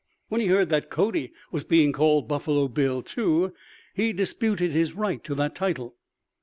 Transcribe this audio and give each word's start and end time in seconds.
When 0.29 0.41
he 0.41 0.47
heard 0.47 0.69
that 0.69 0.89
Cody 0.89 1.31
was 1.51 1.63
being 1.63 1.91
called 1.91 2.27
"Buffalo 2.27 2.67
Bill" 2.67 3.03
too, 3.03 3.53
he 3.93 4.13
disputed 4.13 4.71
his 4.71 4.93
right 4.93 5.23
to 5.23 5.35
that 5.35 5.53
title. 5.53 5.95